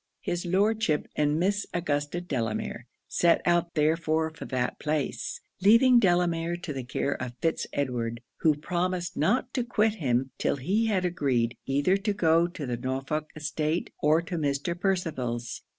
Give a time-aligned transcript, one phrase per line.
[0.21, 6.73] His Lordship and Miss Augusta Delamere set out therefore for that place; leaving Delamere to
[6.73, 11.55] the care of Fitz Edward, who promised not to quit him 'till he had agreed
[11.67, 14.75] either to go to the Norfolk estate or to Mr.
[14.79, 15.61] Percival's.